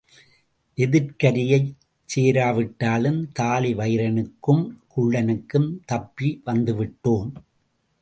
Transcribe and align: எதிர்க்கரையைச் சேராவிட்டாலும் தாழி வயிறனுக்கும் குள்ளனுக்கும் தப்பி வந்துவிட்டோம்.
எதிர்க்கரையைச் 0.77 1.69
சேராவிட்டாலும் 2.09 3.21
தாழி 3.33 3.73
வயிறனுக்கும் 3.73 4.63
குள்ளனுக்கும் 4.95 5.69
தப்பி 5.85 6.41
வந்துவிட்டோம். 6.45 7.31